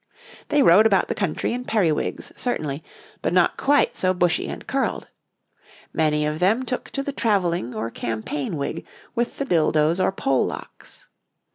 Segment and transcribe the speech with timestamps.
[0.49, 2.83] They rode about the country in periwigs, certainly,
[3.21, 5.07] but not quite so bushy and curled;
[5.93, 8.83] many of them took to the travelling or campaign wig
[9.13, 11.07] with the dildos or pole locks.